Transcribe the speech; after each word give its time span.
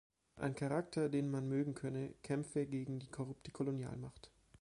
Ein 0.35 0.55
Charakter, 0.55 1.09
den 1.09 1.29
man 1.29 1.47
mögen 1.47 1.75
könne, 1.75 2.15
kämpfe 2.23 2.65
gegen 2.65 2.97
die 2.97 3.11
korrupte 3.11 3.51
Kolonialmacht. 3.51 4.31